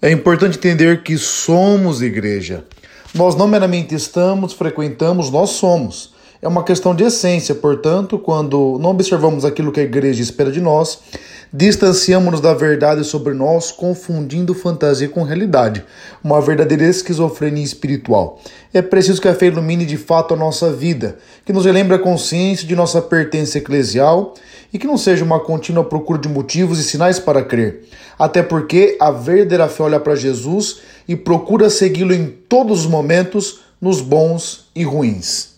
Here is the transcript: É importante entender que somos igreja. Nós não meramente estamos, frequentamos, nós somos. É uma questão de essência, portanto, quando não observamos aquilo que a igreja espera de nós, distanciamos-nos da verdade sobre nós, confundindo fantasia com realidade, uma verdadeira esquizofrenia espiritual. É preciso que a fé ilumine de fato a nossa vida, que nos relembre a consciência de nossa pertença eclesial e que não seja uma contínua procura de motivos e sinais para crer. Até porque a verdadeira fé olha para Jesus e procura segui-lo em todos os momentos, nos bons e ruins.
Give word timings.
É 0.00 0.10
importante 0.10 0.58
entender 0.58 1.02
que 1.02 1.16
somos 1.16 2.02
igreja. 2.02 2.64
Nós 3.14 3.34
não 3.34 3.48
meramente 3.48 3.94
estamos, 3.94 4.52
frequentamos, 4.52 5.30
nós 5.30 5.50
somos. 5.50 6.12
É 6.42 6.46
uma 6.46 6.62
questão 6.62 6.94
de 6.94 7.02
essência, 7.02 7.54
portanto, 7.54 8.18
quando 8.18 8.78
não 8.78 8.90
observamos 8.90 9.42
aquilo 9.42 9.72
que 9.72 9.80
a 9.80 9.84
igreja 9.84 10.20
espera 10.20 10.52
de 10.52 10.60
nós, 10.60 10.98
distanciamos-nos 11.56 12.42
da 12.42 12.52
verdade 12.52 13.02
sobre 13.02 13.32
nós, 13.32 13.72
confundindo 13.72 14.52
fantasia 14.52 15.08
com 15.08 15.22
realidade, 15.22 15.82
uma 16.22 16.38
verdadeira 16.38 16.84
esquizofrenia 16.84 17.64
espiritual. 17.64 18.38
É 18.74 18.82
preciso 18.82 19.22
que 19.22 19.28
a 19.28 19.34
fé 19.34 19.46
ilumine 19.46 19.86
de 19.86 19.96
fato 19.96 20.34
a 20.34 20.36
nossa 20.36 20.70
vida, 20.70 21.16
que 21.46 21.54
nos 21.54 21.64
relembre 21.64 21.96
a 21.96 21.98
consciência 21.98 22.68
de 22.68 22.76
nossa 22.76 23.00
pertença 23.00 23.56
eclesial 23.56 24.34
e 24.70 24.78
que 24.78 24.86
não 24.86 24.98
seja 24.98 25.24
uma 25.24 25.40
contínua 25.40 25.82
procura 25.82 26.20
de 26.20 26.28
motivos 26.28 26.78
e 26.78 26.84
sinais 26.84 27.18
para 27.18 27.42
crer. 27.42 27.84
Até 28.18 28.42
porque 28.42 28.98
a 29.00 29.10
verdadeira 29.10 29.66
fé 29.66 29.84
olha 29.84 29.98
para 29.98 30.14
Jesus 30.14 30.80
e 31.08 31.16
procura 31.16 31.70
segui-lo 31.70 32.12
em 32.12 32.26
todos 32.26 32.80
os 32.80 32.86
momentos, 32.86 33.60
nos 33.80 34.02
bons 34.02 34.66
e 34.74 34.84
ruins. 34.84 35.55